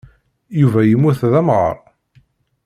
Yuba 0.59 0.79
yemmut 0.83 1.21
d 1.31 1.33
amɣar. 1.39 1.77